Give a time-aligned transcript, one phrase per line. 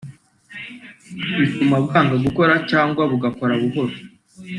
[1.39, 3.95] bituma bwanga gukora cyangwa bugakora buhoro